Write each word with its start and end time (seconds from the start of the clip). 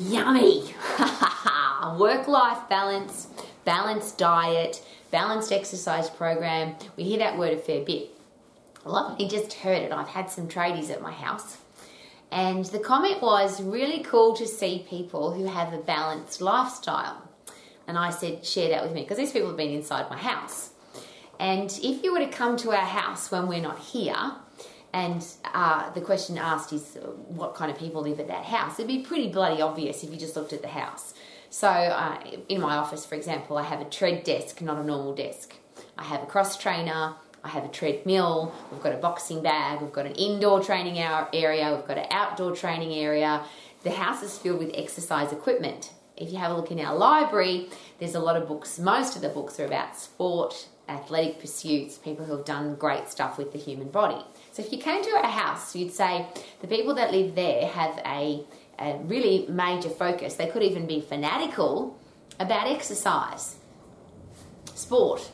Yummy! 0.00 0.62
Work 1.98 2.28
life 2.28 2.68
balance, 2.68 3.26
balanced 3.64 4.16
diet, 4.16 4.80
balanced 5.10 5.50
exercise 5.50 6.08
program. 6.08 6.76
We 6.96 7.02
hear 7.02 7.18
that 7.18 7.36
word 7.36 7.54
a 7.54 7.56
fair 7.56 7.84
bit. 7.84 8.10
Well, 8.84 8.94
I've 8.94 9.12
only 9.14 9.26
just 9.26 9.54
heard 9.54 9.82
it. 9.82 9.90
I've 9.90 10.06
had 10.06 10.30
some 10.30 10.46
tradies 10.46 10.92
at 10.92 11.02
my 11.02 11.10
house. 11.10 11.56
And 12.30 12.64
the 12.66 12.78
comment 12.78 13.20
was 13.20 13.60
really 13.60 14.04
cool 14.04 14.36
to 14.36 14.46
see 14.46 14.86
people 14.88 15.32
who 15.32 15.46
have 15.46 15.72
a 15.72 15.78
balanced 15.78 16.40
lifestyle. 16.40 17.20
And 17.88 17.98
I 17.98 18.10
said, 18.10 18.46
share 18.46 18.68
that 18.68 18.84
with 18.84 18.92
me 18.92 19.00
because 19.00 19.18
these 19.18 19.32
people 19.32 19.48
have 19.48 19.56
been 19.56 19.72
inside 19.72 20.08
my 20.10 20.18
house. 20.18 20.70
And 21.40 21.76
if 21.82 22.04
you 22.04 22.12
were 22.12 22.20
to 22.20 22.28
come 22.28 22.56
to 22.58 22.70
our 22.70 22.86
house 22.86 23.32
when 23.32 23.48
we're 23.48 23.60
not 23.60 23.80
here, 23.80 24.34
and 24.92 25.24
uh, 25.44 25.90
the 25.90 26.00
question 26.00 26.38
asked 26.38 26.72
is 26.72 26.96
uh, 26.96 27.06
what 27.28 27.54
kind 27.54 27.70
of 27.70 27.78
people 27.78 28.02
live 28.02 28.20
at 28.20 28.28
that 28.28 28.44
house. 28.44 28.78
It'd 28.78 28.88
be 28.88 29.00
pretty 29.00 29.28
bloody 29.28 29.60
obvious 29.60 30.02
if 30.02 30.10
you 30.10 30.16
just 30.16 30.34
looked 30.34 30.52
at 30.52 30.62
the 30.62 30.68
house. 30.68 31.14
So, 31.50 31.68
uh, 31.68 32.18
in 32.48 32.60
my 32.60 32.76
office, 32.76 33.06
for 33.06 33.14
example, 33.14 33.56
I 33.56 33.62
have 33.62 33.80
a 33.80 33.84
tread 33.86 34.24
desk, 34.24 34.60
not 34.60 34.78
a 34.78 34.84
normal 34.84 35.14
desk. 35.14 35.54
I 35.96 36.04
have 36.04 36.22
a 36.22 36.26
cross 36.26 36.58
trainer, 36.58 37.14
I 37.42 37.48
have 37.48 37.64
a 37.64 37.68
treadmill, 37.68 38.54
we've 38.70 38.82
got 38.82 38.92
a 38.92 38.98
boxing 38.98 39.42
bag, 39.42 39.80
we've 39.80 39.92
got 39.92 40.06
an 40.06 40.14
indoor 40.14 40.62
training 40.62 40.98
area, 40.98 41.74
we've 41.74 41.86
got 41.86 41.98
an 41.98 42.06
outdoor 42.10 42.54
training 42.54 42.92
area. 42.92 43.42
The 43.82 43.90
house 43.90 44.22
is 44.22 44.36
filled 44.36 44.58
with 44.58 44.70
exercise 44.74 45.32
equipment. 45.32 45.92
If 46.16 46.32
you 46.32 46.38
have 46.38 46.50
a 46.50 46.54
look 46.54 46.70
in 46.70 46.80
our 46.80 46.96
library, 46.96 47.68
there's 47.98 48.16
a 48.16 48.20
lot 48.20 48.36
of 48.36 48.48
books. 48.48 48.78
Most 48.78 49.16
of 49.16 49.22
the 49.22 49.28
books 49.28 49.58
are 49.60 49.64
about 49.64 49.96
sport, 49.96 50.68
athletic 50.88 51.40
pursuits, 51.40 51.96
people 51.96 52.24
who 52.24 52.36
have 52.36 52.44
done 52.44 52.74
great 52.74 53.08
stuff 53.08 53.38
with 53.38 53.52
the 53.52 53.58
human 53.58 53.88
body. 53.88 54.22
So 54.58 54.64
if 54.64 54.72
you 54.72 54.78
came 54.78 55.04
to 55.04 55.20
a 55.22 55.28
house, 55.28 55.76
you'd 55.76 55.92
say 55.92 56.26
the 56.62 56.66
people 56.66 56.92
that 56.96 57.12
live 57.12 57.36
there 57.36 57.64
have 57.64 57.96
a, 58.04 58.44
a 58.80 58.96
really 59.04 59.46
major 59.48 59.88
focus. 59.88 60.34
They 60.34 60.48
could 60.48 60.64
even 60.64 60.84
be 60.84 61.00
fanatical 61.00 61.96
about 62.40 62.66
exercise, 62.66 63.54
sport. 64.74 65.30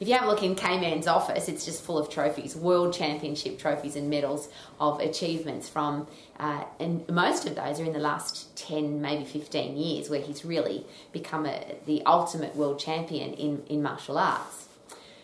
If 0.00 0.08
you 0.08 0.14
have 0.14 0.24
a 0.24 0.28
look 0.28 0.42
in 0.42 0.54
K-Man's 0.54 1.06
office, 1.06 1.46
it's 1.46 1.66
just 1.66 1.82
full 1.82 1.98
of 1.98 2.08
trophies, 2.08 2.56
world 2.56 2.94
championship 2.94 3.58
trophies 3.58 3.96
and 3.96 4.08
medals 4.08 4.48
of 4.80 4.98
achievements 4.98 5.68
from, 5.68 6.06
uh, 6.40 6.64
and 6.80 7.06
most 7.10 7.46
of 7.46 7.56
those 7.56 7.80
are 7.80 7.84
in 7.84 7.92
the 7.92 7.98
last 7.98 8.56
10, 8.56 9.02
maybe 9.02 9.26
15 9.26 9.76
years, 9.76 10.08
where 10.08 10.22
he's 10.22 10.42
really 10.42 10.86
become 11.12 11.44
a, 11.44 11.74
the 11.84 12.02
ultimate 12.06 12.56
world 12.56 12.78
champion 12.78 13.34
in, 13.34 13.62
in 13.68 13.82
martial 13.82 14.16
arts. 14.16 14.68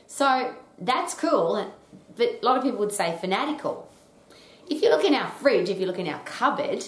So 0.06 0.54
that's 0.80 1.14
cool, 1.14 1.72
but 2.16 2.38
a 2.42 2.44
lot 2.44 2.56
of 2.56 2.62
people 2.62 2.78
would 2.78 2.92
say 2.92 3.16
fanatical. 3.20 3.90
If 4.68 4.82
you 4.82 4.90
look 4.90 5.04
in 5.04 5.14
our 5.14 5.30
fridge, 5.30 5.68
if 5.68 5.78
you 5.78 5.86
look 5.86 5.98
in 5.98 6.08
our 6.08 6.20
cupboard, 6.20 6.84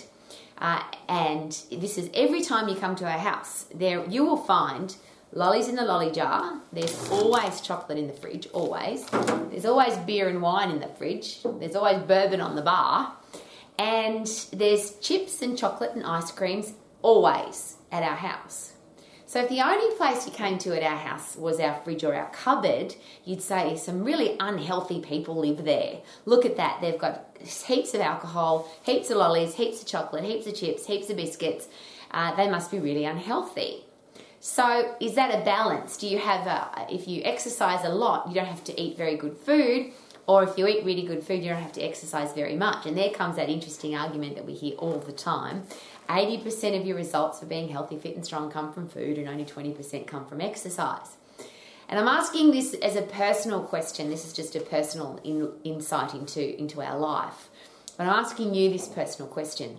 uh, 0.58 0.82
and 1.08 1.50
this 1.72 1.98
is 1.98 2.08
every 2.14 2.42
time 2.42 2.68
you 2.68 2.76
come 2.76 2.94
to 2.96 3.04
our 3.04 3.18
house, 3.18 3.66
there 3.74 4.04
you 4.06 4.24
will 4.24 4.36
find 4.36 4.94
lollies 5.32 5.68
in 5.68 5.76
the 5.76 5.84
lolly 5.84 6.10
jar. 6.10 6.60
There's 6.72 7.10
always 7.10 7.60
chocolate 7.60 7.98
in 7.98 8.06
the 8.06 8.12
fridge, 8.12 8.48
always. 8.52 9.04
There's 9.50 9.64
always 9.64 9.96
beer 9.98 10.28
and 10.28 10.40
wine 10.40 10.70
in 10.70 10.80
the 10.80 10.88
fridge. 10.88 11.42
There's 11.42 11.74
always 11.74 11.98
bourbon 12.02 12.40
on 12.40 12.54
the 12.54 12.62
bar. 12.62 13.14
And 13.78 14.26
there's 14.52 14.98
chips 14.98 15.42
and 15.42 15.58
chocolate 15.58 15.92
and 15.94 16.04
ice 16.04 16.30
creams 16.30 16.74
always 17.00 17.76
at 17.90 18.02
our 18.02 18.16
house. 18.16 18.71
So 19.32 19.40
if 19.40 19.48
the 19.48 19.62
only 19.62 19.96
place 19.96 20.26
you 20.26 20.32
came 20.32 20.58
to 20.58 20.76
at 20.76 20.82
our 20.82 20.98
house 20.98 21.36
was 21.36 21.58
our 21.58 21.80
fridge 21.80 22.04
or 22.04 22.14
our 22.14 22.28
cupboard, 22.32 22.94
you'd 23.24 23.40
say 23.40 23.78
some 23.78 24.04
really 24.04 24.36
unhealthy 24.38 25.00
people 25.00 25.36
live 25.36 25.64
there. 25.64 26.00
Look 26.26 26.44
at 26.44 26.58
that. 26.58 26.82
They've 26.82 26.98
got 26.98 27.34
heaps 27.40 27.94
of 27.94 28.02
alcohol, 28.02 28.70
heaps 28.82 29.08
of 29.08 29.16
lollies, 29.16 29.54
heaps 29.54 29.80
of 29.80 29.88
chocolate, 29.88 30.24
heaps 30.24 30.46
of 30.46 30.54
chips, 30.54 30.84
heaps 30.84 31.08
of 31.08 31.16
biscuits. 31.16 31.66
Uh, 32.10 32.36
they 32.36 32.50
must 32.50 32.70
be 32.70 32.78
really 32.78 33.06
unhealthy. 33.06 33.86
So, 34.40 34.96
is 35.00 35.14
that 35.14 35.34
a 35.34 35.42
balance? 35.42 35.96
Do 35.96 36.08
you 36.08 36.18
have 36.18 36.46
a, 36.46 36.86
if 36.90 37.08
you 37.08 37.22
exercise 37.24 37.86
a 37.86 37.88
lot, 37.88 38.28
you 38.28 38.34
don't 38.34 38.44
have 38.44 38.64
to 38.64 38.78
eat 38.78 38.98
very 38.98 39.16
good 39.16 39.38
food, 39.38 39.92
or 40.26 40.42
if 40.44 40.58
you 40.58 40.66
eat 40.66 40.84
really 40.84 41.06
good 41.06 41.24
food, 41.24 41.42
you 41.42 41.48
don't 41.48 41.62
have 41.62 41.72
to 41.72 41.82
exercise 41.82 42.34
very 42.34 42.54
much. 42.54 42.84
And 42.84 42.98
there 42.98 43.10
comes 43.10 43.36
that 43.36 43.48
interesting 43.48 43.96
argument 43.96 44.36
that 44.36 44.44
we 44.44 44.52
hear 44.52 44.74
all 44.74 44.98
the 44.98 45.12
time 45.12 45.62
80% 46.08 46.78
of 46.78 46.86
your 46.86 46.96
results 46.96 47.40
for 47.40 47.46
being 47.46 47.68
healthy, 47.68 47.98
fit, 47.98 48.16
and 48.16 48.24
strong 48.24 48.50
come 48.50 48.72
from 48.72 48.88
food, 48.88 49.18
and 49.18 49.28
only 49.28 49.44
20% 49.44 50.06
come 50.06 50.26
from 50.26 50.40
exercise. 50.40 51.16
And 51.88 52.00
I'm 52.00 52.08
asking 52.08 52.52
this 52.52 52.74
as 52.74 52.96
a 52.96 53.02
personal 53.02 53.62
question. 53.62 54.08
This 54.08 54.24
is 54.24 54.32
just 54.32 54.56
a 54.56 54.60
personal 54.60 55.20
in, 55.24 55.52
insight 55.64 56.14
into, 56.14 56.58
into 56.58 56.80
our 56.80 56.98
life. 56.98 57.50
But 57.96 58.06
I'm 58.06 58.24
asking 58.24 58.54
you 58.54 58.70
this 58.70 58.88
personal 58.88 59.30
question. 59.30 59.78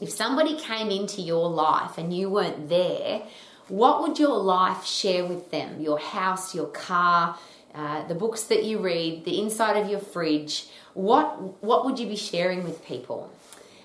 If 0.00 0.10
somebody 0.10 0.58
came 0.58 0.90
into 0.90 1.20
your 1.20 1.48
life 1.48 1.98
and 1.98 2.16
you 2.16 2.30
weren't 2.30 2.68
there, 2.68 3.22
what 3.68 4.02
would 4.02 4.18
your 4.18 4.36
life 4.36 4.84
share 4.84 5.24
with 5.24 5.50
them? 5.50 5.80
Your 5.80 5.98
house, 5.98 6.54
your 6.54 6.66
car, 6.66 7.38
uh, 7.74 8.06
the 8.06 8.14
books 8.14 8.44
that 8.44 8.64
you 8.64 8.78
read, 8.78 9.24
the 9.24 9.40
inside 9.40 9.76
of 9.76 9.88
your 9.88 10.00
fridge. 10.00 10.66
What, 10.94 11.62
what 11.62 11.84
would 11.84 11.98
you 11.98 12.06
be 12.06 12.16
sharing 12.16 12.64
with 12.64 12.84
people? 12.84 13.30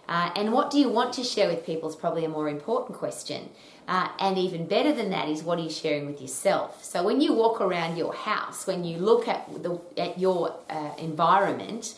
Uh, 0.10 0.32
and 0.36 0.52
what 0.52 0.72
do 0.72 0.80
you 0.80 0.90
want 0.90 1.14
to 1.14 1.24
share 1.24 1.48
with 1.48 1.64
people 1.64 1.88
is 1.88 1.96
probably 1.96 2.26
a 2.26 2.30
more 2.30 2.50
important 2.50 2.98
question. 2.98 3.48
Uh, 3.88 4.10
and 4.20 4.40
even 4.40 4.66
better 4.66 4.92
than 4.92 5.12
that 5.12 5.30
is 5.30 5.44
what 5.44 5.60
are 5.60 5.62
you 5.62 5.70
sharing 5.70 6.08
with 6.08 6.20
yourself? 6.20 6.84
So 6.84 7.04
when 7.04 7.22
you 7.22 7.32
walk 7.34 7.62
around 7.62 7.96
your 7.96 8.14
house, 8.14 8.66
when 8.66 8.84
you 8.84 8.98
look 8.98 9.28
at, 9.28 9.62
the, 9.62 9.80
at 9.98 10.18
your 10.20 10.56
uh, 10.68 10.94
environment, 10.98 11.94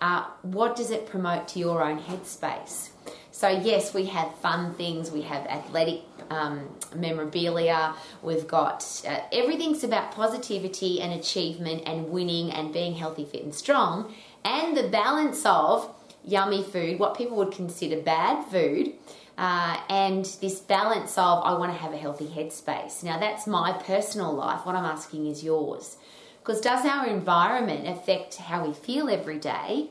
uh, 0.00 0.26
what 0.42 0.76
does 0.76 0.92
it 0.92 1.08
promote 1.08 1.48
to 1.48 1.58
your 1.58 1.82
own 1.82 1.98
headspace? 1.98 2.90
So, 3.32 3.48
yes, 3.48 3.92
we 3.92 4.06
have 4.06 4.34
fun 4.36 4.74
things, 4.74 5.10
we 5.10 5.22
have 5.22 5.44
athletic 5.46 6.00
um, 6.30 6.68
memorabilia, 6.94 7.94
we've 8.22 8.46
got 8.46 9.02
uh, 9.06 9.20
everything's 9.30 9.84
about 9.84 10.12
positivity 10.12 11.02
and 11.02 11.12
achievement 11.12 11.82
and 11.84 12.08
winning 12.08 12.50
and 12.50 12.72
being 12.72 12.94
healthy, 12.94 13.26
fit, 13.26 13.42
and 13.42 13.54
strong, 13.54 14.14
and 14.42 14.74
the 14.76 14.88
balance 14.88 15.44
of 15.44 15.92
yummy 16.26 16.62
food, 16.62 16.98
what 16.98 17.16
people 17.16 17.36
would 17.38 17.52
consider 17.52 18.00
bad 18.02 18.44
food, 18.46 18.92
uh, 19.38 19.78
and 19.88 20.24
this 20.40 20.60
balance 20.60 21.16
of 21.16 21.44
I 21.44 21.56
want 21.56 21.72
to 21.72 21.78
have 21.78 21.92
a 21.92 21.96
healthy 21.96 22.26
headspace. 22.26 23.02
Now, 23.02 23.18
that's 23.18 23.46
my 23.46 23.72
personal 23.72 24.34
life. 24.34 24.66
What 24.66 24.74
I'm 24.74 24.84
asking 24.84 25.26
is 25.26 25.44
yours. 25.44 25.96
Because 26.40 26.60
does 26.60 26.84
our 26.84 27.06
environment 27.06 27.88
affect 27.88 28.36
how 28.36 28.66
we 28.66 28.72
feel 28.72 29.08
every 29.08 29.38
day? 29.38 29.90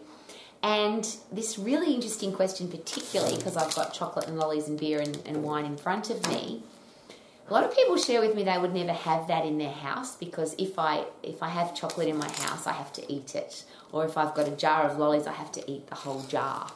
And 0.64 1.08
this 1.32 1.60
really 1.60 1.94
interesting 1.94 2.34
question, 2.34 2.70
particularly 2.70 3.36
because 3.36 3.56
I've 3.56 3.76
got 3.76 3.94
chocolate 3.94 4.28
and 4.28 4.40
lollies 4.40 4.68
and 4.68 4.80
beer 4.80 5.00
and, 5.00 5.22
and 5.26 5.44
wine 5.44 5.66
in 5.66 5.78
front 5.78 6.10
of 6.10 6.28
me. 6.28 6.64
A 7.48 7.54
lot 7.54 7.64
of 7.64 7.76
people 7.76 7.96
share 7.96 8.22
with 8.22 8.36
me 8.36 8.44
they 8.44 8.58
would 8.58 8.74
never 8.74 8.92
have 8.92 9.28
that 9.28 9.46
in 9.46 9.60
their 9.60 9.72
house 9.72 10.16
because 10.16 10.56
if 10.58 10.80
I 10.80 11.06
if 11.22 11.44
I 11.44 11.50
have 11.50 11.76
chocolate 11.76 12.08
in 12.08 12.18
my 12.18 12.28
house, 12.28 12.66
I 12.66 12.74
have 12.74 12.92
to 12.94 13.12
eat 13.12 13.36
it, 13.36 13.66
or 13.92 14.04
if 14.04 14.18
I've 14.18 14.34
got 14.34 14.48
a 14.48 14.52
jar 14.52 14.90
of 14.90 14.98
lollies, 14.98 15.28
I 15.28 15.34
have 15.34 15.52
to 15.52 15.72
eat 15.72 15.86
the 15.86 15.94
whole 15.94 16.24
jar. 16.24 16.72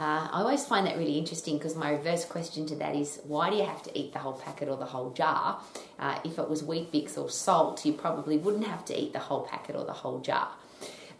Uh, 0.00 0.28
I 0.32 0.40
always 0.40 0.64
find 0.64 0.86
that 0.86 0.96
really 0.96 1.18
interesting 1.18 1.58
because 1.58 1.76
my 1.76 1.90
reverse 1.90 2.24
question 2.24 2.64
to 2.66 2.76
that 2.76 2.96
is 2.96 3.20
why 3.24 3.50
do 3.50 3.56
you 3.56 3.64
have 3.64 3.82
to 3.82 3.98
eat 3.98 4.14
the 4.14 4.20
whole 4.20 4.32
packet 4.32 4.68
or 4.68 4.76
the 4.78 4.86
whole 4.86 5.10
jar? 5.10 5.60
Uh, 5.98 6.18
if 6.24 6.38
it 6.38 6.48
was 6.48 6.62
Weet-Bix 6.62 7.18
or 7.18 7.28
salt, 7.28 7.84
you 7.84 7.92
probably 7.92 8.38
wouldn't 8.38 8.66
have 8.66 8.84
to 8.86 8.98
eat 8.98 9.12
the 9.12 9.18
whole 9.18 9.42
packet 9.42 9.76
or 9.76 9.84
the 9.84 9.92
whole 9.92 10.20
jar. 10.20 10.48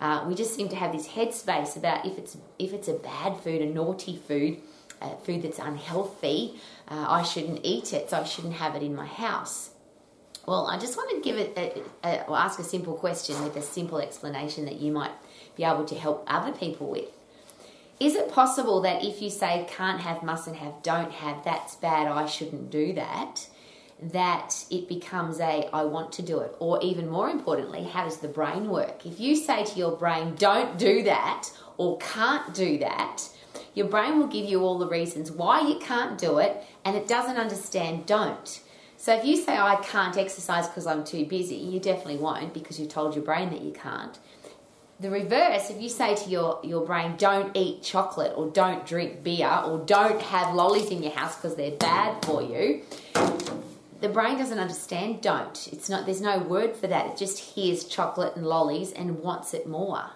Uh, 0.01 0.25
we 0.29 0.35
just 0.35 0.55
seem 0.55 0.69
to 0.69 0.77
have 0.77 0.93
this 0.93 1.09
headspace 1.09 1.77
about 1.77 2.07
if 2.07 2.17
it's 2.17 2.39
if 2.59 2.73
it's 2.73 2.89
a 2.89 2.95
bad 2.95 3.37
food, 3.37 3.61
a 3.61 3.67
naughty 3.67 4.17
food, 4.17 4.63
uh, 5.01 5.17
food 5.17 5.43
that's 5.43 5.59
unhealthy, 5.59 6.55
uh, 6.89 7.07
I 7.09 7.23
shouldn't 7.23 7.61
eat 7.65 7.93
it, 7.93 8.11
so 8.11 8.19
I 8.19 8.25
shouldn't 8.25 8.55
have 8.55 8.75
it 8.75 8.83
in 8.83 8.95
my 8.95 9.07
house. 9.07 9.71
Well, 10.47 10.67
I 10.67 10.79
just 10.79 10.97
want 10.97 11.11
to 11.11 11.21
give 11.21 11.37
it, 11.37 11.59
a, 11.59 11.83
a, 12.09 12.23
or 12.25 12.37
ask 12.37 12.59
a 12.59 12.65
simple 12.65 12.95
question 12.95 13.43
with 13.45 13.55
a 13.57 13.63
simple 13.63 13.99
explanation 13.99 14.65
that 14.65 14.81
you 14.81 14.93
might 14.93 15.13
be 15.57 15.65
able 15.65 15.85
to 15.85 15.95
help 15.95 16.25
other 16.27 16.53
people 16.53 16.89
with. 16.91 17.11
Is 18.01 18.15
it 18.15 18.31
possible 18.31 18.81
that 18.83 19.05
if 19.05 19.21
you 19.21 19.29
say 19.29 19.67
can't 19.69 20.01
have, 20.01 20.23
mustn't 20.23 20.57
have, 20.57 20.83
don't 20.83 21.13
have, 21.13 21.45
that's 21.45 21.75
bad, 21.75 22.07
I 22.07 22.27
shouldn't 22.27 22.71
do 22.71 22.93
that, 22.95 23.49
that 24.01 24.65
it 24.71 24.89
becomes 24.89 25.41
a 25.41 25.69
I 25.73 25.85
want 25.85 26.13
to 26.13 26.23
do 26.23 26.39
it? 26.39 26.55
Or 26.61 26.81
even 26.81 27.09
more 27.09 27.29
importantly, 27.29 27.83
how 27.83 28.05
does 28.05 28.19
the 28.19 28.29
brain 28.29 28.69
work? 28.69 29.05
If 29.05 29.19
you 29.19 29.35
say 29.35 29.65
to 29.65 29.79
your 29.79 29.97
brain, 29.97 30.37
don't 30.37 30.79
do 30.79 31.03
that 31.03 31.51
or 31.77 31.99
can't 31.99 32.55
do 32.55 32.79
that, 32.79 33.25
your 33.75 33.87
brain 33.87 34.19
will 34.19 34.27
give 34.27 34.45
you 34.45 34.61
all 34.61 34.79
the 34.79 34.89
reasons 34.89 35.31
why 35.31 35.61
you 35.61 35.79
can't 35.79 36.19
do 36.19 36.39
it 36.39 36.65
and 36.85 36.97
it 36.97 37.09
doesn't 37.09 37.37
understand 37.37 38.07
don't. 38.07 38.61
So 38.97 39.15
if 39.15 39.25
you 39.25 39.37
say, 39.37 39.57
I 39.57 39.77
can't 39.77 40.17
exercise 40.17 40.67
because 40.67 40.87
I'm 40.87 41.05
too 41.05 41.25
busy, 41.25 41.55
you 41.55 41.79
definitely 41.79 42.17
won't 42.17 42.53
because 42.53 42.81
you've 42.81 42.89
told 42.89 43.15
your 43.15 43.25
brain 43.25 43.51
that 43.51 43.63
you 43.63 43.73
can't. 43.73 44.19
The 45.01 45.11
reverse, 45.11 45.71
if 45.71 45.81
you 45.81 45.89
say 45.89 46.17
to 46.17 46.29
your, 46.29 46.59
your 46.65 46.85
brain, 46.85 47.15
don't 47.17 47.57
eat 47.57 47.85
chocolate 47.85 48.33
or 48.37 48.49
don't 48.49 48.85
drink 48.85 49.23
beer 49.23 49.63
or 49.65 49.79
don't 49.79 50.21
have 50.21 50.53
lollies 50.53 50.91
in 50.91 51.05
your 51.05 51.13
house 51.13 51.37
because 51.37 51.55
they're 51.55 51.71
bad 51.71 52.25
for 52.25 52.43
you, 52.43 52.83
the 54.01 54.09
brain 54.09 54.37
doesn't 54.37 54.59
understand 54.59 55.21
don't. 55.21 55.69
It's 55.73 55.89
not 55.89 56.05
there's 56.05 56.21
no 56.21 56.39
word 56.39 56.77
for 56.77 56.89
that. 56.89 57.07
It 57.07 57.17
just 57.17 57.39
hears 57.39 57.85
chocolate 57.85 58.35
and 58.35 58.47
lollies 58.47 58.93
and 58.93 59.21
wants 59.21 59.55
it 59.55 59.69
more. 59.69 60.11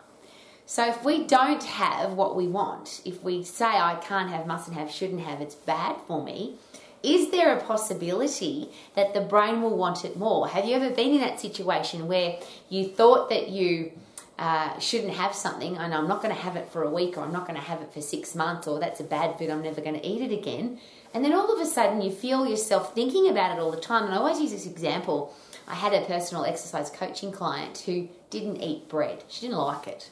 So 0.66 0.88
if 0.88 1.04
we 1.04 1.24
don't 1.24 1.62
have 1.64 2.12
what 2.12 2.36
we 2.36 2.46
want, 2.46 3.02
if 3.04 3.22
we 3.22 3.42
say 3.42 3.66
I 3.66 3.96
can't 3.96 4.30
have, 4.30 4.46
mustn't 4.46 4.76
have, 4.76 4.90
shouldn't 4.90 5.20
have, 5.20 5.40
it's 5.40 5.54
bad 5.54 5.96
for 6.06 6.22
me, 6.22 6.56
is 7.02 7.30
there 7.30 7.56
a 7.56 7.60
possibility 7.60 8.68
that 8.94 9.12
the 9.12 9.20
brain 9.20 9.60
will 9.60 9.76
want 9.76 10.04
it 10.04 10.16
more? 10.16 10.48
Have 10.48 10.64
you 10.64 10.76
ever 10.76 10.90
been 10.90 11.12
in 11.12 11.20
that 11.20 11.40
situation 11.40 12.06
where 12.06 12.38
you 12.68 12.86
thought 12.86 13.28
that 13.30 13.48
you 13.48 13.92
uh, 14.38 14.78
shouldn't 14.78 15.12
have 15.12 15.34
something 15.34 15.76
and 15.76 15.92
I'm 15.92 16.08
not 16.08 16.22
going 16.22 16.34
to 16.34 16.40
have 16.40 16.56
it 16.56 16.70
for 16.70 16.82
a 16.84 16.90
week 16.90 17.16
or 17.16 17.22
I'm 17.22 17.32
not 17.32 17.46
going 17.46 17.58
to 17.58 17.64
have 17.64 17.82
it 17.82 17.92
for 17.92 18.00
six 18.00 18.34
months 18.34 18.66
or 18.66 18.78
that's 18.78 19.00
a 19.00 19.04
bad 19.04 19.36
food, 19.36 19.50
I'm 19.50 19.62
never 19.62 19.80
going 19.80 19.98
to 19.98 20.06
eat 20.06 20.22
it 20.22 20.32
again? 20.32 20.78
And 21.12 21.24
then 21.24 21.32
all 21.32 21.52
of 21.52 21.60
a 21.60 21.66
sudden 21.66 22.00
you 22.00 22.10
feel 22.10 22.46
yourself 22.46 22.94
thinking 22.94 23.28
about 23.28 23.56
it 23.56 23.60
all 23.60 23.70
the 23.70 23.80
time. 23.80 24.04
And 24.04 24.14
I 24.14 24.18
always 24.18 24.40
use 24.40 24.52
this 24.52 24.66
example. 24.66 25.34
I 25.68 25.74
had 25.74 25.92
a 25.92 26.04
personal 26.06 26.44
exercise 26.44 26.88
coaching 26.90 27.32
client 27.32 27.78
who 27.78 28.08
didn't 28.30 28.62
eat 28.62 28.88
bread, 28.88 29.24
she 29.28 29.42
didn't 29.42 29.58
like 29.58 29.86
it. 29.86 30.10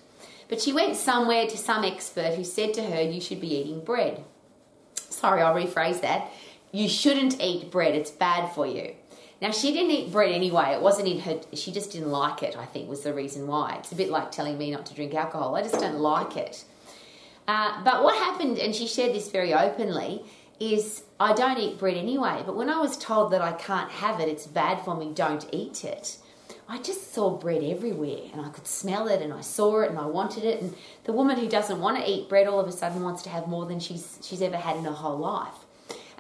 But 0.50 0.61
she 0.61 0.73
went 0.73 0.97
somewhere 0.97 1.47
to 1.47 1.56
some 1.56 1.85
expert 1.85 2.35
who 2.35 2.43
said 2.43 2.75
to 2.75 2.82
her, 2.82 3.00
You 3.00 3.20
should 3.20 3.41
be 3.41 3.55
eating 3.55 3.85
bread. 3.85 4.25
Sorry, 4.97 5.41
I'll 5.41 5.55
rephrase 5.55 6.00
that. 6.02 6.29
You 6.73 6.88
shouldn't 6.88 7.41
eat 7.41 7.70
bread, 7.70 7.94
it's 7.94 8.11
bad 8.11 8.52
for 8.52 8.67
you. 8.67 8.94
Now, 9.41 9.52
she 9.52 9.73
didn't 9.73 9.93
eat 9.93 10.12
bread 10.12 10.32
anyway. 10.32 10.73
It 10.75 10.82
wasn't 10.82 11.08
in 11.08 11.20
her, 11.20 11.41
she 11.55 11.73
just 11.73 11.93
didn't 11.93 12.11
like 12.11 12.43
it, 12.43 12.56
I 12.58 12.67
think, 12.67 12.88
was 12.88 13.02
the 13.02 13.14
reason 13.14 13.47
why. 13.47 13.76
It's 13.79 13.93
a 13.93 13.94
bit 13.94 14.11
like 14.11 14.32
telling 14.32 14.58
me 14.58 14.70
not 14.70 14.87
to 14.87 14.94
drink 14.94 15.14
alcohol. 15.14 15.55
I 15.55 15.62
just 15.62 15.81
don't 15.81 15.99
like 15.99 16.37
it. 16.37 16.64
Uh, 17.49 17.82
but 17.85 18.02
what 18.05 18.17
happened, 18.17 18.58
and 18.58 18.75
she 18.75 18.87
shared 18.87 19.14
this 19.14 19.31
very 19.31 19.55
openly, 19.55 20.25
is 20.58 21.05
I 21.19 21.32
don't 21.32 21.58
eat 21.58 21.79
bread 21.79 21.97
anyway. 21.97 22.43
But 22.44 22.56
when 22.56 22.69
I 22.69 22.79
was 22.79 22.99
told 22.99 23.32
that 23.32 23.41
I 23.41 23.52
can't 23.52 23.91
have 23.91 24.20
it, 24.20 24.29
it's 24.29 24.47
bad 24.47 24.85
for 24.85 24.97
me, 24.97 25.12
don't 25.14 25.49
eat 25.52 25.85
it, 25.85 26.19
I 26.70 26.78
just 26.78 27.12
saw 27.12 27.37
bread 27.37 27.64
everywhere 27.64 28.31
and 28.32 28.40
I 28.40 28.49
could 28.49 28.64
smell 28.64 29.08
it 29.08 29.20
and 29.20 29.32
I 29.32 29.40
saw 29.40 29.81
it 29.81 29.90
and 29.90 29.99
I 29.99 30.06
wanted 30.06 30.44
it. 30.44 30.62
And 30.62 30.72
the 31.02 31.12
woman 31.12 31.37
who 31.37 31.49
doesn't 31.49 31.81
want 31.81 31.96
to 31.96 32.08
eat 32.08 32.28
bread 32.28 32.46
all 32.46 32.61
of 32.61 32.69
a 32.69 32.72
sudden 32.72 33.02
wants 33.02 33.22
to 33.22 33.28
have 33.28 33.49
more 33.49 33.67
than 33.67 33.81
she's, 33.81 34.20
she's 34.22 34.40
ever 34.40 34.56
had 34.56 34.76
in 34.76 34.84
her 34.84 34.93
whole 34.93 35.19
life. 35.19 35.67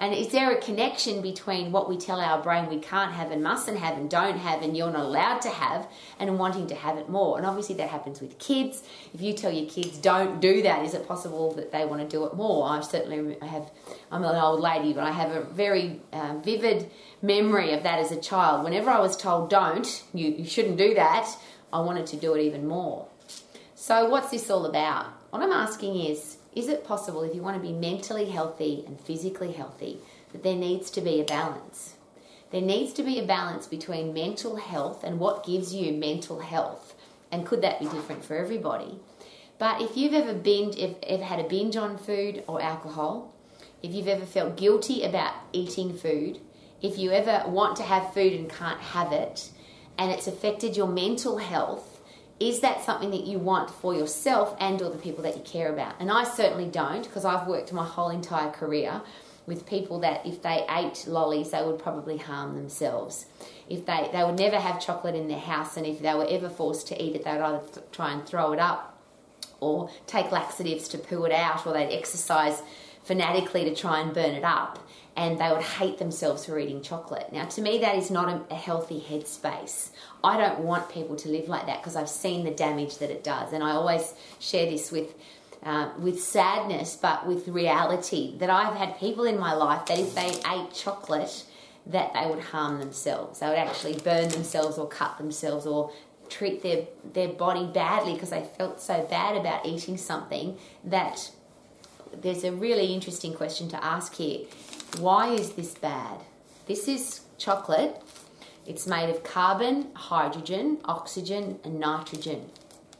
And 0.00 0.14
is 0.14 0.28
there 0.28 0.50
a 0.50 0.58
connection 0.58 1.20
between 1.20 1.72
what 1.72 1.86
we 1.86 1.98
tell 1.98 2.20
our 2.20 2.42
brain 2.42 2.70
we 2.70 2.78
can't 2.78 3.12
have 3.12 3.30
and 3.30 3.42
mustn't 3.42 3.76
have 3.76 3.98
and 3.98 4.08
don't 4.08 4.38
have 4.38 4.62
and 4.62 4.74
you're 4.74 4.90
not 4.90 5.04
allowed 5.04 5.42
to 5.42 5.50
have 5.50 5.86
and 6.18 6.38
wanting 6.38 6.68
to 6.68 6.74
have 6.74 6.96
it 6.96 7.10
more? 7.10 7.36
And 7.36 7.46
obviously 7.46 7.74
that 7.76 7.90
happens 7.90 8.18
with 8.18 8.38
kids. 8.38 8.82
If 9.12 9.20
you 9.20 9.34
tell 9.34 9.52
your 9.52 9.68
kids 9.68 9.98
don't 9.98 10.40
do 10.40 10.62
that, 10.62 10.86
is 10.86 10.94
it 10.94 11.06
possible 11.06 11.52
that 11.52 11.70
they 11.70 11.84
want 11.84 12.00
to 12.00 12.08
do 12.08 12.24
it 12.24 12.34
more? 12.34 12.66
I 12.66 12.80
certainly 12.80 13.36
have, 13.46 13.70
I'm 14.10 14.24
an 14.24 14.36
old 14.36 14.60
lady, 14.60 14.94
but 14.94 15.04
I 15.04 15.10
have 15.10 15.32
a 15.32 15.42
very 15.42 16.00
uh, 16.14 16.36
vivid 16.42 16.90
memory 17.20 17.74
of 17.74 17.82
that 17.82 17.98
as 17.98 18.10
a 18.10 18.18
child. 18.18 18.64
Whenever 18.64 18.88
I 18.88 19.00
was 19.00 19.18
told 19.18 19.50
don't, 19.50 20.02
you, 20.14 20.30
you 20.30 20.46
shouldn't 20.46 20.78
do 20.78 20.94
that, 20.94 21.30
I 21.74 21.80
wanted 21.80 22.06
to 22.06 22.16
do 22.16 22.32
it 22.34 22.40
even 22.40 22.66
more. 22.66 23.06
So, 23.74 24.08
what's 24.08 24.30
this 24.30 24.50
all 24.50 24.64
about? 24.64 25.06
What 25.30 25.42
I'm 25.42 25.52
asking 25.52 25.96
is 26.00 26.38
is 26.54 26.68
it 26.68 26.84
possible, 26.84 27.22
if 27.22 27.34
you 27.34 27.42
want 27.42 27.56
to 27.56 27.68
be 27.68 27.72
mentally 27.72 28.30
healthy 28.30 28.84
and 28.86 29.00
physically 29.00 29.52
healthy, 29.52 29.98
that 30.32 30.42
there 30.42 30.56
needs 30.56 30.90
to 30.92 31.00
be 31.00 31.20
a 31.20 31.24
balance? 31.24 31.94
There 32.50 32.60
needs 32.60 32.92
to 32.94 33.04
be 33.04 33.18
a 33.18 33.24
balance 33.24 33.66
between 33.66 34.12
mental 34.12 34.56
health 34.56 35.04
and 35.04 35.20
what 35.20 35.46
gives 35.46 35.72
you 35.72 35.92
mental 35.92 36.40
health. 36.40 36.94
And 37.30 37.46
could 37.46 37.62
that 37.62 37.78
be 37.78 37.86
different 37.86 38.24
for 38.24 38.36
everybody? 38.36 38.98
But 39.58 39.80
if 39.80 39.96
you've 39.96 40.14
ever 40.14 40.34
binge, 40.34 40.76
if, 40.76 40.96
ever 41.04 41.22
had 41.22 41.38
a 41.38 41.48
binge 41.48 41.76
on 41.76 41.98
food 41.98 42.42
or 42.48 42.60
alcohol, 42.60 43.32
if 43.82 43.92
you've 43.92 44.08
ever 44.08 44.26
felt 44.26 44.56
guilty 44.56 45.04
about 45.04 45.34
eating 45.52 45.94
food, 45.94 46.40
if 46.82 46.98
you 46.98 47.12
ever 47.12 47.48
want 47.48 47.76
to 47.76 47.82
have 47.82 48.12
food 48.14 48.32
and 48.32 48.50
can't 48.50 48.80
have 48.80 49.12
it, 49.12 49.50
and 49.98 50.10
it's 50.10 50.26
affected 50.26 50.76
your 50.76 50.88
mental 50.88 51.38
health, 51.38 51.89
is 52.40 52.60
that 52.60 52.82
something 52.82 53.10
that 53.10 53.24
you 53.24 53.38
want 53.38 53.70
for 53.70 53.94
yourself 53.94 54.56
and 54.58 54.80
or 54.80 54.88
the 54.90 54.98
people 54.98 55.22
that 55.24 55.36
you 55.36 55.42
care 55.42 55.70
about? 55.72 55.94
And 56.00 56.10
i 56.10 56.24
certainly 56.24 56.66
don't 56.66 57.04
because 57.04 57.24
i've 57.24 57.46
worked 57.46 57.72
my 57.72 57.84
whole 57.84 58.08
entire 58.08 58.50
career 58.50 59.02
with 59.46 59.66
people 59.66 60.00
that 60.00 60.24
if 60.24 60.42
they 60.42 60.64
ate 60.70 61.06
lollies 61.06 61.50
they 61.50 61.62
would 61.62 61.78
probably 61.78 62.16
harm 62.16 62.54
themselves. 62.54 63.26
If 63.68 63.84
they 63.84 64.08
they 64.12 64.24
would 64.24 64.38
never 64.38 64.58
have 64.58 64.80
chocolate 64.80 65.14
in 65.14 65.28
their 65.28 65.38
house 65.38 65.76
and 65.76 65.86
if 65.86 66.00
they 66.00 66.14
were 66.14 66.26
ever 66.28 66.48
forced 66.48 66.88
to 66.88 67.02
eat 67.02 67.14
it 67.14 67.24
they 67.24 67.32
would 67.32 67.42
either 67.42 67.66
th- 67.66 67.86
try 67.92 68.12
and 68.12 68.26
throw 68.26 68.52
it 68.52 68.58
up 68.58 68.96
or 69.60 69.90
take 70.06 70.32
laxatives 70.32 70.88
to 70.88 70.98
poo 70.98 71.24
it 71.24 71.32
out 71.32 71.66
or 71.66 71.74
they'd 71.74 71.94
exercise 71.94 72.62
fanatically 73.04 73.64
to 73.64 73.74
try 73.74 74.00
and 74.00 74.14
burn 74.14 74.34
it 74.34 74.44
up 74.44 74.78
and 75.16 75.38
they 75.38 75.50
would 75.50 75.62
hate 75.62 75.98
themselves 75.98 76.46
for 76.46 76.58
eating 76.58 76.82
chocolate. 76.82 77.32
Now, 77.32 77.44
to 77.44 77.60
me, 77.60 77.78
that 77.80 77.96
is 77.96 78.10
not 78.10 78.46
a, 78.50 78.54
healthy 78.54 79.00
headspace. 79.00 79.90
I 80.22 80.36
don't 80.36 80.60
want 80.60 80.88
people 80.88 81.16
to 81.16 81.28
live 81.28 81.48
like 81.48 81.66
that 81.66 81.82
because 81.82 81.96
I've 81.96 82.08
seen 82.08 82.44
the 82.44 82.50
damage 82.50 82.98
that 82.98 83.10
it 83.10 83.24
does. 83.24 83.52
And 83.52 83.62
I 83.62 83.72
always 83.72 84.14
share 84.38 84.66
this 84.70 84.90
with. 84.90 85.14
Uh, 85.62 85.90
with 85.98 86.18
sadness, 86.18 86.96
but 86.96 87.26
with 87.26 87.46
reality, 87.46 88.34
that 88.38 88.48
I've 88.48 88.78
had 88.78 88.98
people 88.98 89.24
in 89.24 89.38
my 89.38 89.52
life 89.52 89.84
that 89.88 89.98
if 89.98 90.14
they 90.14 90.30
ate 90.50 90.72
chocolate, 90.72 91.44
that 91.84 92.14
they 92.14 92.26
would 92.26 92.42
harm 92.42 92.78
themselves. 92.78 93.40
They 93.40 93.46
would 93.46 93.58
actually 93.58 93.98
burn 93.98 94.30
themselves 94.30 94.78
or 94.78 94.88
cut 94.88 95.18
themselves 95.18 95.66
or 95.66 95.92
treat 96.30 96.62
their, 96.62 96.86
their 97.12 97.28
body 97.28 97.66
badly 97.66 98.14
because 98.14 98.30
they 98.30 98.48
felt 98.56 98.80
so 98.80 99.06
bad 99.10 99.36
about 99.36 99.66
eating 99.66 99.98
something 99.98 100.56
that 100.84 101.30
there's 102.20 102.44
a 102.44 102.52
really 102.52 102.92
interesting 102.92 103.34
question 103.34 103.68
to 103.68 103.84
ask 103.84 104.14
here. 104.14 104.46
Why 104.98 105.28
is 105.28 105.52
this 105.52 105.74
bad? 105.74 106.20
This 106.66 106.88
is 106.88 107.20
chocolate. 107.38 108.02
It's 108.66 108.86
made 108.86 109.10
of 109.10 109.22
carbon, 109.22 109.88
hydrogen, 109.94 110.78
oxygen, 110.84 111.58
and 111.64 111.80
nitrogen. 111.80 112.50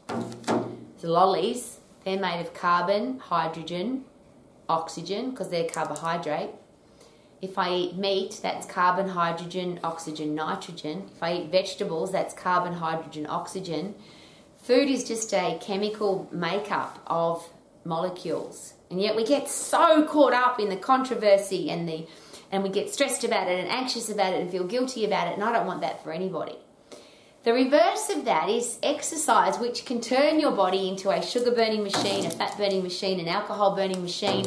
The 0.07 1.07
lollies, 1.07 1.79
they're 2.03 2.19
made 2.19 2.41
of 2.41 2.53
carbon, 2.53 3.19
hydrogen, 3.19 4.05
oxygen, 4.67 5.31
because 5.31 5.49
they're 5.49 5.69
carbohydrate. 5.69 6.49
If 7.41 7.57
I 7.57 7.73
eat 7.73 7.95
meat, 7.95 8.39
that's 8.41 8.65
carbon, 8.65 9.09
hydrogen, 9.09 9.79
oxygen, 9.83 10.35
nitrogen. 10.35 11.09
If 11.15 11.23
I 11.23 11.33
eat 11.33 11.51
vegetables, 11.51 12.11
that's 12.11 12.33
carbon, 12.33 12.73
hydrogen, 12.73 13.25
oxygen. 13.27 13.95
Food 14.61 14.89
is 14.89 15.07
just 15.07 15.33
a 15.33 15.57
chemical 15.59 16.29
makeup 16.31 17.01
of 17.07 17.49
molecules. 17.83 18.73
And 18.91 19.01
yet 19.01 19.15
we 19.15 19.25
get 19.25 19.49
so 19.49 20.05
caught 20.05 20.33
up 20.33 20.59
in 20.59 20.69
the 20.69 20.75
controversy 20.75 21.69
and 21.69 21.87
the 21.87 22.05
and 22.51 22.63
we 22.63 22.69
get 22.69 22.93
stressed 22.93 23.23
about 23.23 23.47
it 23.47 23.59
and 23.59 23.69
anxious 23.69 24.09
about 24.09 24.33
it 24.33 24.41
and 24.41 24.51
feel 24.51 24.65
guilty 24.65 25.05
about 25.05 25.27
it, 25.27 25.35
and 25.35 25.43
I 25.43 25.53
don't 25.53 25.65
want 25.65 25.79
that 25.81 26.03
for 26.03 26.11
anybody. 26.11 26.57
The 27.43 27.53
reverse 27.53 28.09
of 28.11 28.25
that 28.25 28.49
is 28.49 28.77
exercise, 28.83 29.57
which 29.57 29.85
can 29.85 29.99
turn 29.99 30.39
your 30.39 30.51
body 30.51 30.87
into 30.87 31.09
a 31.09 31.23
sugar 31.23 31.49
burning 31.49 31.81
machine, 31.81 32.25
a 32.25 32.29
fat 32.29 32.55
burning 32.55 32.83
machine, 32.83 33.19
an 33.19 33.27
alcohol 33.27 33.75
burning 33.75 34.03
machine, 34.03 34.45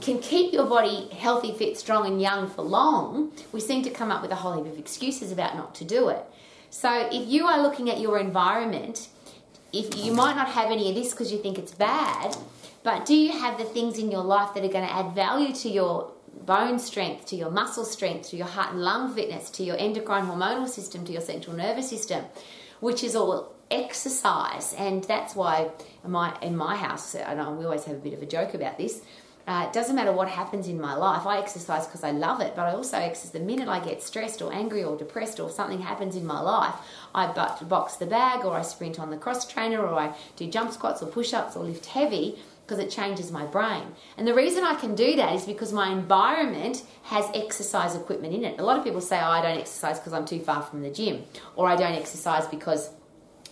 can 0.00 0.20
keep 0.20 0.52
your 0.54 0.64
body 0.64 1.08
healthy, 1.08 1.52
fit, 1.52 1.76
strong, 1.76 2.06
and 2.06 2.22
young 2.22 2.48
for 2.48 2.62
long. 2.62 3.32
We 3.52 3.60
seem 3.60 3.82
to 3.82 3.90
come 3.90 4.10
up 4.10 4.22
with 4.22 4.30
a 4.30 4.36
whole 4.36 4.54
heap 4.54 4.72
of 4.72 4.78
excuses 4.78 5.32
about 5.32 5.54
not 5.54 5.74
to 5.74 5.84
do 5.84 6.08
it. 6.08 6.24
So 6.70 7.08
if 7.12 7.28
you 7.28 7.46
are 7.46 7.60
looking 7.60 7.90
at 7.90 8.00
your 8.00 8.18
environment, 8.18 9.08
if 9.72 9.94
you 9.98 10.12
might 10.12 10.36
not 10.36 10.48
have 10.48 10.70
any 10.70 10.88
of 10.88 10.94
this 10.94 11.10
because 11.10 11.30
you 11.30 11.38
think 11.42 11.58
it's 11.58 11.74
bad, 11.74 12.36
but 12.82 13.06
do 13.06 13.14
you 13.14 13.32
have 13.32 13.58
the 13.58 13.64
things 13.64 13.98
in 13.98 14.10
your 14.10 14.22
life 14.22 14.54
that 14.54 14.64
are 14.64 14.68
going 14.68 14.86
to 14.86 14.92
add 14.92 15.14
value 15.14 15.54
to 15.54 15.68
your 15.68 16.12
bone 16.44 16.78
strength, 16.78 17.26
to 17.26 17.36
your 17.36 17.50
muscle 17.50 17.84
strength, 17.84 18.30
to 18.30 18.36
your 18.36 18.46
heart 18.46 18.72
and 18.72 18.82
lung 18.82 19.14
fitness, 19.14 19.50
to 19.50 19.62
your 19.62 19.76
endocrine 19.78 20.26
hormonal 20.26 20.68
system, 20.68 21.04
to 21.04 21.12
your 21.12 21.20
central 21.20 21.54
nervous 21.54 21.88
system, 21.88 22.24
which 22.80 23.04
is 23.04 23.14
all 23.14 23.54
exercise. 23.70 24.72
And 24.74 25.04
that's 25.04 25.34
why 25.34 25.70
in 26.04 26.10
my, 26.10 26.36
in 26.40 26.56
my 26.56 26.76
house, 26.76 27.14
we 27.14 27.20
always 27.22 27.84
have 27.84 27.96
a 27.96 28.00
bit 28.00 28.14
of 28.14 28.22
a 28.22 28.26
joke 28.26 28.54
about 28.54 28.78
this, 28.78 29.02
uh, 29.46 29.66
it 29.66 29.72
doesn't 29.72 29.96
matter 29.96 30.12
what 30.12 30.28
happens 30.28 30.68
in 30.68 30.80
my 30.80 30.94
life. 30.94 31.26
I 31.26 31.38
exercise 31.38 31.86
because 31.86 32.04
I 32.04 32.12
love 32.12 32.40
it, 32.40 32.54
but 32.54 32.68
I 32.68 32.72
also 32.72 32.98
exercise 32.98 33.32
the 33.32 33.40
minute 33.40 33.68
I 33.68 33.80
get 33.80 34.02
stressed 34.02 34.42
or 34.42 34.52
angry 34.52 34.84
or 34.84 34.96
depressed 34.96 35.40
or 35.40 35.50
something 35.50 35.80
happens 35.80 36.14
in 36.14 36.24
my 36.26 36.40
life. 36.40 36.74
I 37.14 37.26
box 37.26 37.96
the 37.96 38.06
bag 38.06 38.44
or 38.44 38.54
I 38.54 38.62
sprint 38.62 39.00
on 39.00 39.10
the 39.10 39.16
cross 39.16 39.50
trainer 39.50 39.80
or 39.80 39.98
I 39.98 40.14
do 40.36 40.46
jump 40.48 40.72
squats 40.72 41.02
or 41.02 41.06
push 41.06 41.32
ups 41.32 41.56
or 41.56 41.64
lift 41.64 41.86
heavy 41.86 42.38
because 42.70 42.84
it 42.84 42.88
changes 42.88 43.32
my 43.32 43.44
brain. 43.44 43.82
And 44.16 44.28
the 44.28 44.32
reason 44.32 44.62
I 44.62 44.76
can 44.76 44.94
do 44.94 45.16
that 45.16 45.34
is 45.34 45.44
because 45.44 45.72
my 45.72 45.90
environment 45.90 46.84
has 47.02 47.28
exercise 47.34 47.96
equipment 47.96 48.32
in 48.32 48.44
it. 48.44 48.60
A 48.60 48.62
lot 48.62 48.78
of 48.78 48.84
people 48.84 49.00
say, 49.00 49.18
oh, 49.18 49.28
I 49.28 49.42
don't 49.42 49.58
exercise 49.58 49.98
because 49.98 50.12
I'm 50.12 50.24
too 50.24 50.38
far 50.38 50.62
from 50.62 50.82
the 50.82 50.90
gym, 50.90 51.24
or 51.56 51.66
I 51.66 51.74
don't 51.74 51.94
exercise 51.94 52.46
because 52.46 52.90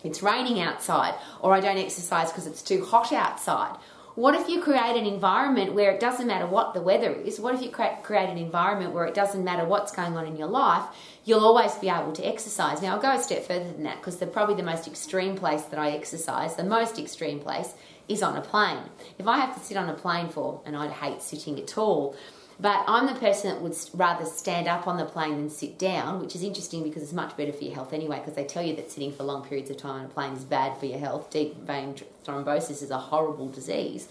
it's 0.04 0.22
raining 0.22 0.60
outside, 0.60 1.14
or 1.40 1.52
I 1.52 1.58
don't 1.58 1.78
exercise 1.78 2.30
because 2.30 2.46
it's 2.46 2.62
too 2.62 2.84
hot 2.84 3.12
outside. 3.12 3.76
What 4.14 4.36
if 4.36 4.48
you 4.48 4.60
create 4.60 4.96
an 4.96 5.06
environment 5.06 5.74
where 5.74 5.90
it 5.90 6.00
doesn't 6.00 6.26
matter 6.26 6.46
what 6.46 6.74
the 6.74 6.80
weather 6.80 7.12
is? 7.12 7.40
What 7.40 7.54
if 7.54 7.62
you 7.62 7.70
create 7.70 8.28
an 8.28 8.38
environment 8.38 8.92
where 8.92 9.06
it 9.06 9.14
doesn't 9.14 9.44
matter 9.44 9.64
what's 9.64 9.90
going 9.90 10.16
on 10.16 10.26
in 10.26 10.36
your 10.36 10.48
life? 10.48 10.84
You'll 11.24 11.44
always 11.44 11.74
be 11.74 11.88
able 11.88 12.12
to 12.12 12.26
exercise. 12.26 12.82
Now, 12.82 12.94
I'll 12.94 13.02
go 13.02 13.12
a 13.12 13.22
step 13.22 13.44
further 13.44 13.70
than 13.70 13.82
that 13.84 13.98
because 13.98 14.18
the 14.18 14.26
probably 14.26 14.54
the 14.54 14.62
most 14.62 14.86
extreme 14.86 15.36
place 15.36 15.62
that 15.62 15.78
I 15.78 15.90
exercise, 15.90 16.56
the 16.56 16.64
most 16.64 16.98
extreme 16.98 17.38
place, 17.38 17.74
is 18.08 18.22
on 18.22 18.36
a 18.36 18.40
plane. 18.40 18.84
If 19.18 19.26
I 19.26 19.38
have 19.38 19.54
to 19.54 19.60
sit 19.60 19.76
on 19.76 19.88
a 19.88 19.94
plane 19.94 20.28
for, 20.28 20.60
and 20.64 20.76
I'd 20.76 20.90
hate 20.90 21.22
sitting 21.22 21.58
at 21.60 21.76
all, 21.78 22.16
But 22.60 22.84
I'm 22.88 23.06
the 23.06 23.14
person 23.14 23.50
that 23.50 23.62
would 23.62 23.76
rather 23.94 24.24
stand 24.24 24.66
up 24.66 24.88
on 24.88 24.96
the 24.96 25.04
plane 25.04 25.36
than 25.36 25.48
sit 25.48 25.78
down, 25.78 26.20
which 26.20 26.34
is 26.34 26.42
interesting 26.42 26.82
because 26.82 27.04
it's 27.04 27.12
much 27.12 27.36
better 27.36 27.52
for 27.52 27.62
your 27.62 27.74
health 27.74 27.92
anyway. 27.92 28.18
Because 28.18 28.34
they 28.34 28.44
tell 28.44 28.64
you 28.64 28.74
that 28.76 28.90
sitting 28.90 29.12
for 29.12 29.22
long 29.22 29.44
periods 29.44 29.70
of 29.70 29.76
time 29.76 30.00
on 30.00 30.04
a 30.06 30.08
plane 30.08 30.32
is 30.32 30.44
bad 30.44 30.76
for 30.76 30.86
your 30.86 30.98
health. 30.98 31.30
Deep 31.30 31.56
vein 31.64 31.94
thrombosis 32.24 32.82
is 32.82 32.90
a 32.90 32.98
horrible 32.98 33.48
disease. 33.48 34.08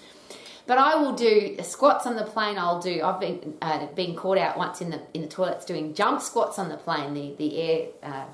But 0.65 0.77
I 0.77 0.95
will 0.95 1.13
do 1.13 1.57
squats 1.61 2.05
on 2.05 2.15
the 2.15 2.23
plane. 2.23 2.57
I'll 2.57 2.81
do. 2.81 3.01
I've 3.03 3.19
been 3.19 3.55
uh, 3.61 3.87
been 3.87 4.15
caught 4.15 4.37
out 4.37 4.57
once 4.57 4.79
in 4.79 4.91
the 4.91 5.01
in 5.13 5.21
the 5.21 5.27
toilets 5.27 5.65
doing 5.65 5.93
jump 5.93 6.21
squats 6.21 6.57
on 6.57 6.69
the 6.69 6.77
plane. 6.77 7.13
The 7.13 7.35
the 7.37 7.61
air. 7.61 7.87
Uh, 8.01 8.25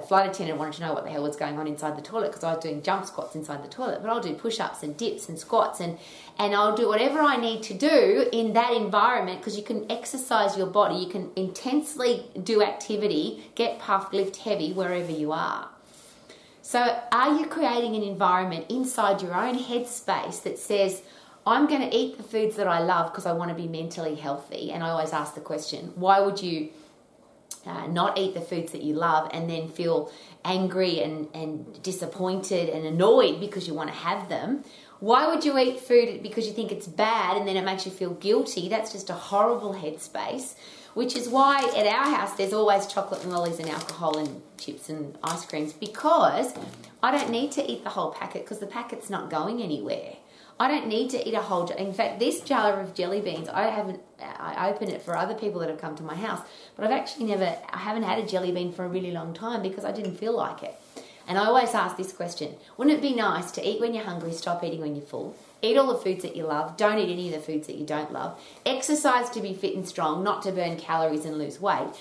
flight 0.00 0.30
attendant 0.30 0.58
wanted 0.58 0.74
to 0.74 0.80
know 0.82 0.92
what 0.92 1.04
the 1.04 1.10
hell 1.10 1.22
was 1.22 1.36
going 1.36 1.58
on 1.58 1.66
inside 1.66 1.96
the 1.96 2.02
toilet 2.02 2.28
because 2.28 2.44
I 2.44 2.54
was 2.54 2.62
doing 2.62 2.82
jump 2.82 3.06
squats 3.06 3.34
inside 3.34 3.62
the 3.62 3.68
toilet. 3.68 4.00
But 4.00 4.10
I'll 4.10 4.20
do 4.20 4.34
push 4.34 4.60
ups 4.60 4.82
and 4.82 4.96
dips 4.96 5.28
and 5.28 5.38
squats 5.38 5.80
and 5.80 5.98
and 6.38 6.54
I'll 6.54 6.74
do 6.74 6.88
whatever 6.88 7.20
I 7.20 7.36
need 7.36 7.62
to 7.64 7.74
do 7.74 8.28
in 8.32 8.54
that 8.54 8.72
environment 8.72 9.40
because 9.40 9.56
you 9.56 9.62
can 9.62 9.90
exercise 9.90 10.56
your 10.56 10.66
body, 10.66 10.96
you 10.96 11.08
can 11.08 11.30
intensely 11.36 12.26
do 12.42 12.62
activity, 12.62 13.44
get 13.54 13.78
puffed, 13.78 14.14
lift 14.14 14.38
heavy 14.38 14.72
wherever 14.72 15.12
you 15.12 15.32
are. 15.32 15.68
So, 16.62 17.00
are 17.10 17.38
you 17.38 17.46
creating 17.46 17.96
an 17.96 18.02
environment 18.02 18.66
inside 18.70 19.20
your 19.20 19.34
own 19.34 19.58
headspace 19.58 20.42
that 20.44 20.58
says, 20.58 21.02
I'm 21.44 21.66
going 21.66 21.82
to 21.82 21.94
eat 21.94 22.16
the 22.16 22.22
foods 22.22 22.54
that 22.56 22.68
I 22.68 22.78
love 22.78 23.10
because 23.10 23.26
I 23.26 23.32
want 23.32 23.50
to 23.50 23.54
be 23.54 23.66
mentally 23.66 24.14
healthy? 24.14 24.70
And 24.70 24.82
I 24.82 24.90
always 24.90 25.12
ask 25.12 25.34
the 25.34 25.40
question, 25.40 25.92
why 25.96 26.20
would 26.20 26.40
you 26.40 26.70
uh, 27.66 27.86
not 27.86 28.18
eat 28.18 28.34
the 28.34 28.40
foods 28.40 28.72
that 28.72 28.82
you 28.82 28.94
love 28.94 29.30
and 29.32 29.48
then 29.48 29.68
feel 29.68 30.10
angry 30.44 31.00
and, 31.00 31.28
and 31.34 31.82
disappointed 31.82 32.68
and 32.68 32.86
annoyed 32.86 33.40
because 33.40 33.66
you 33.68 33.74
want 33.74 33.90
to 33.90 33.96
have 33.96 34.28
them? 34.28 34.64
Why 35.00 35.26
would 35.26 35.44
you 35.44 35.58
eat 35.58 35.80
food 35.80 36.22
because 36.22 36.46
you 36.46 36.52
think 36.52 36.70
it's 36.70 36.86
bad 36.86 37.36
and 37.36 37.46
then 37.46 37.56
it 37.56 37.64
makes 37.64 37.84
you 37.84 37.90
feel 37.90 38.14
guilty? 38.14 38.68
That's 38.68 38.92
just 38.92 39.10
a 39.10 39.14
horrible 39.14 39.74
headspace. 39.74 40.54
Which 40.94 41.16
is 41.16 41.28
why 41.28 41.58
at 41.74 41.86
our 41.86 42.16
house 42.16 42.34
there's 42.34 42.52
always 42.52 42.86
chocolate 42.86 43.22
and 43.22 43.32
lollies 43.32 43.58
and 43.58 43.68
alcohol 43.68 44.18
and 44.18 44.42
chips 44.58 44.90
and 44.90 45.16
ice 45.24 45.44
creams 45.46 45.72
because 45.72 46.52
I 47.02 47.10
don't 47.10 47.30
need 47.30 47.50
to 47.52 47.68
eat 47.68 47.82
the 47.82 47.90
whole 47.90 48.12
packet 48.12 48.44
because 48.44 48.58
the 48.58 48.66
packet's 48.66 49.08
not 49.08 49.30
going 49.30 49.62
anywhere. 49.62 50.16
I 50.60 50.68
don't 50.68 50.86
need 50.86 51.10
to 51.10 51.28
eat 51.28 51.34
a 51.34 51.40
whole 51.40 51.66
jar. 51.66 51.76
In 51.76 51.92
fact, 51.92 52.18
this 52.18 52.40
jar 52.40 52.80
of 52.80 52.94
jelly 52.94 53.20
beans, 53.20 53.48
I 53.48 53.68
haven't. 53.68 54.00
I 54.20 54.70
open 54.70 54.88
it 54.88 55.02
for 55.02 55.16
other 55.16 55.34
people 55.34 55.60
that 55.60 55.68
have 55.68 55.80
come 55.80 55.96
to 55.96 56.02
my 56.02 56.14
house, 56.14 56.40
but 56.76 56.84
I've 56.84 56.92
actually 56.92 57.26
never. 57.26 57.56
I 57.70 57.78
haven't 57.78 58.04
had 58.04 58.18
a 58.18 58.26
jelly 58.26 58.52
bean 58.52 58.72
for 58.72 58.84
a 58.84 58.88
really 58.88 59.10
long 59.10 59.34
time 59.34 59.62
because 59.62 59.84
I 59.84 59.92
didn't 59.92 60.16
feel 60.16 60.36
like 60.36 60.62
it. 60.62 60.78
And 61.26 61.38
I 61.38 61.46
always 61.46 61.74
ask 61.74 61.96
this 61.96 62.12
question 62.12 62.54
Wouldn't 62.76 62.98
it 62.98 63.02
be 63.02 63.14
nice 63.14 63.50
to 63.52 63.68
eat 63.68 63.80
when 63.80 63.94
you're 63.94 64.04
hungry, 64.04 64.32
stop 64.32 64.62
eating 64.64 64.80
when 64.80 64.94
you're 64.94 65.04
full? 65.04 65.36
Eat 65.62 65.76
all 65.76 65.92
the 65.92 65.98
foods 65.98 66.22
that 66.22 66.34
you 66.36 66.44
love, 66.44 66.76
don't 66.76 66.98
eat 66.98 67.12
any 67.12 67.32
of 67.32 67.34
the 67.34 67.46
foods 67.46 67.68
that 67.68 67.76
you 67.76 67.86
don't 67.86 68.12
love. 68.12 68.40
Exercise 68.66 69.30
to 69.30 69.40
be 69.40 69.54
fit 69.54 69.76
and 69.76 69.88
strong, 69.88 70.24
not 70.24 70.42
to 70.42 70.50
burn 70.50 70.76
calories 70.76 71.24
and 71.24 71.38
lose 71.38 71.60
weight. 71.60 71.92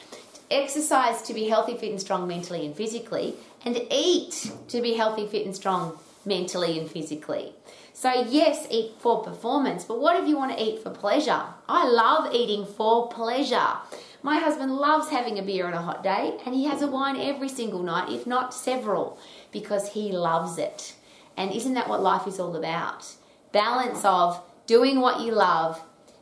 Exercise 0.49 1.21
to 1.21 1.33
be 1.33 1.47
healthy, 1.47 1.77
fit, 1.77 1.91
and 1.91 2.01
strong 2.01 2.27
mentally 2.27 2.65
and 2.65 2.75
physically. 2.75 3.35
And 3.63 3.79
eat 3.91 4.51
to 4.69 4.81
be 4.81 4.95
healthy, 4.95 5.27
fit, 5.27 5.45
and 5.45 5.55
strong 5.55 5.97
mentally 6.25 6.79
and 6.79 6.89
physically. 6.89 7.53
So, 7.93 8.25
yes, 8.29 8.67
eat 8.69 8.93
for 8.99 9.21
performance, 9.21 9.83
but 9.83 9.99
what 9.99 10.21
if 10.21 10.27
you 10.27 10.37
want 10.37 10.57
to 10.57 10.63
eat 10.63 10.81
for 10.81 10.89
pleasure? 10.89 11.43
I 11.67 11.87
love 11.87 12.33
eating 12.33 12.65
for 12.65 13.09
pleasure. 13.09 13.77
My 14.23 14.37
husband 14.37 14.75
loves 14.75 15.09
having 15.09 15.37
a 15.37 15.43
beer 15.43 15.67
on 15.67 15.73
a 15.73 15.81
hot 15.81 16.03
day, 16.03 16.37
and 16.45 16.55
he 16.55 16.65
has 16.65 16.81
a 16.81 16.87
wine 16.87 17.17
every 17.19 17.49
single 17.49 17.83
night, 17.83 18.11
if 18.11 18.25
not 18.25 18.53
several, 18.53 19.19
because 19.51 19.93
he 19.93 20.11
loves 20.11 20.57
it. 20.57 20.95
And 21.35 21.51
isn't 21.51 21.73
that 21.73 21.89
what 21.89 22.01
life 22.01 22.27
is 22.27 22.39
all 22.39 22.55
about? 22.55 23.07
Balance 23.51 24.05
of 24.05 24.41
doing 24.67 25.01
what 25.01 25.21
you 25.21 25.33
love, 25.33 25.81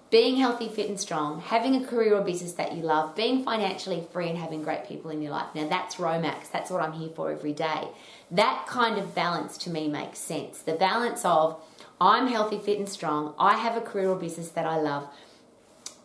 being 0.09 0.37
healthy, 0.37 0.67
fit, 0.67 0.89
and 0.89 0.99
strong, 0.99 1.39
having 1.39 1.75
a 1.75 1.85
career 1.85 2.15
or 2.15 2.21
business 2.21 2.53
that 2.53 2.73
you 2.73 2.81
love, 2.81 3.15
being 3.15 3.43
financially 3.43 4.07
free, 4.11 4.29
and 4.29 4.37
having 4.37 4.63
great 4.63 4.87
people 4.87 5.11
in 5.11 5.21
your 5.21 5.31
life. 5.31 5.53
Now, 5.53 5.67
that's 5.67 5.95
Romax. 5.95 6.49
That's 6.51 6.71
what 6.71 6.81
I'm 6.81 6.93
here 6.93 7.09
for 7.15 7.31
every 7.31 7.53
day. 7.53 7.87
That 8.31 8.65
kind 8.67 8.97
of 8.97 9.13
balance 9.13 9.57
to 9.59 9.69
me 9.69 9.87
makes 9.87 10.17
sense. 10.17 10.59
The 10.59 10.73
balance 10.73 11.23
of 11.25 11.61
I'm 12.01 12.27
healthy, 12.27 12.59
fit, 12.59 12.79
and 12.79 12.89
strong, 12.89 13.35
I 13.37 13.57
have 13.57 13.75
a 13.75 13.81
career 13.81 14.09
or 14.09 14.15
business 14.15 14.49
that 14.49 14.65
I 14.65 14.79
love, 14.79 15.07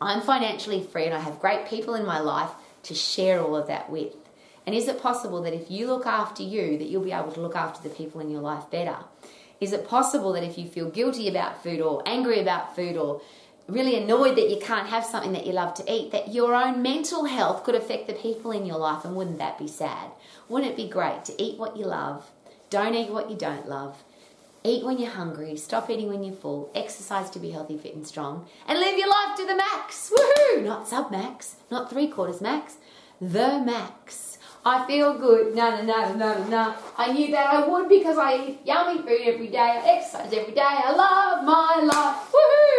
I'm 0.00 0.20
financially 0.20 0.82
free 0.82 1.04
and 1.04 1.14
I 1.14 1.20
have 1.20 1.40
great 1.40 1.66
people 1.66 1.94
in 1.94 2.04
my 2.04 2.18
life 2.18 2.50
to 2.84 2.94
share 2.94 3.40
all 3.40 3.56
of 3.56 3.68
that 3.68 3.90
with. 3.90 4.12
And 4.66 4.74
is 4.74 4.88
it 4.88 5.00
possible 5.00 5.42
that 5.42 5.54
if 5.54 5.70
you 5.70 5.86
look 5.86 6.06
after 6.06 6.42
you, 6.42 6.78
that 6.78 6.88
you'll 6.88 7.04
be 7.04 7.12
able 7.12 7.32
to 7.32 7.40
look 7.40 7.54
after 7.54 7.86
the 7.86 7.94
people 7.94 8.20
in 8.20 8.30
your 8.30 8.40
life 8.40 8.70
better? 8.70 8.96
Is 9.60 9.72
it 9.72 9.88
possible 9.88 10.32
that 10.32 10.42
if 10.42 10.58
you 10.58 10.66
feel 10.66 10.90
guilty 10.90 11.28
about 11.28 11.62
food 11.62 11.80
or 11.80 12.02
angry 12.06 12.40
about 12.40 12.74
food 12.74 12.96
or 12.96 13.22
really 13.66 13.96
annoyed 13.96 14.36
that 14.36 14.50
you 14.50 14.58
can't 14.60 14.88
have 14.88 15.04
something 15.04 15.32
that 15.32 15.46
you 15.46 15.52
love 15.52 15.74
to 15.74 15.92
eat, 15.92 16.12
that 16.12 16.32
your 16.32 16.54
own 16.54 16.82
mental 16.82 17.24
health 17.24 17.64
could 17.64 17.74
affect 17.74 18.06
the 18.06 18.12
people 18.12 18.50
in 18.50 18.66
your 18.66 18.78
life? 18.78 19.04
And 19.04 19.16
wouldn't 19.16 19.38
that 19.38 19.58
be 19.58 19.68
sad? 19.68 20.10
Wouldn't 20.48 20.72
it 20.72 20.76
be 20.76 20.88
great 20.88 21.24
to 21.26 21.42
eat 21.42 21.58
what 21.58 21.76
you 21.76 21.86
love, 21.86 22.30
don't 22.70 22.94
eat 22.94 23.10
what 23.10 23.30
you 23.30 23.36
don't 23.36 23.68
love, 23.68 24.04
Eat 24.66 24.82
when 24.82 24.96
you're 24.96 25.10
hungry, 25.10 25.58
stop 25.58 25.90
eating 25.90 26.08
when 26.08 26.24
you're 26.24 26.34
full, 26.34 26.72
exercise 26.74 27.28
to 27.28 27.38
be 27.38 27.50
healthy, 27.50 27.76
fit, 27.76 27.94
and 27.94 28.06
strong, 28.06 28.46
and 28.66 28.78
live 28.78 28.96
your 28.96 29.10
life 29.10 29.36
to 29.36 29.44
the 29.44 29.54
max. 29.54 30.10
Woohoo! 30.10 30.64
Not 30.64 30.88
sub 30.88 31.10
max, 31.10 31.56
not 31.70 31.90
three 31.90 32.08
quarters 32.08 32.40
max, 32.40 32.78
the 33.20 33.62
max. 33.62 34.38
I 34.64 34.86
feel 34.86 35.18
good. 35.18 35.54
No, 35.54 35.82
no, 35.82 35.82
no, 35.82 36.14
no, 36.14 36.44
no. 36.48 36.74
I 36.96 37.12
knew 37.12 37.30
that 37.32 37.52
I 37.52 37.68
would 37.68 37.90
because 37.90 38.16
I 38.16 38.36
eat 38.38 38.60
yummy 38.64 39.02
food 39.02 39.20
every 39.26 39.48
day. 39.48 39.58
I 39.58 39.96
exercise 39.98 40.32
every 40.32 40.54
day. 40.54 40.62
I 40.62 40.92
love 40.92 41.44
my 41.44 41.82
life. 41.84 42.32
Woohoo! 42.32 42.73